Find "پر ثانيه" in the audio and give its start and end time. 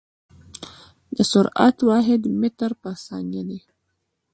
2.81-3.41